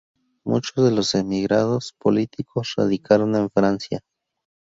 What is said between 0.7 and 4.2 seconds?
de los emigrados políticos radicaron en Francia.